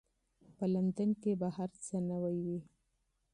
په 0.55 0.65
لندن 0.73 1.09
کې 1.21 1.31
به 1.39 1.47
هر 1.57 1.69
څه 1.85 1.95
نوي 2.09 2.37
وي. 2.45 2.59